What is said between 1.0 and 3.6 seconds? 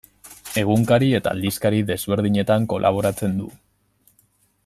eta aldizkari desberdinetan kolaboratzen du.